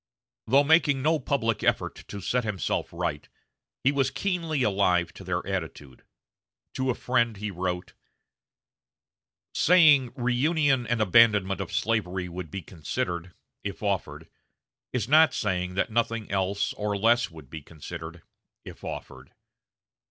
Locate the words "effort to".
1.63-2.21